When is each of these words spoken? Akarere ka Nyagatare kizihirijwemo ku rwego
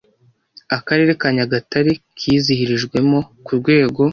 Akarere 0.77 1.11
ka 1.21 1.27
Nyagatare 1.35 1.91
kizihirijwemo 2.17 3.19
ku 3.45 3.51
rwego 3.59 4.01